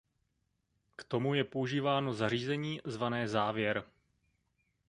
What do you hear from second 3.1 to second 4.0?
závěr.